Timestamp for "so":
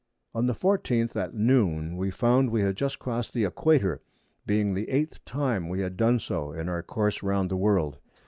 6.17-6.51